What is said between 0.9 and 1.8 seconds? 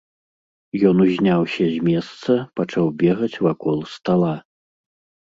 Ён узняўся з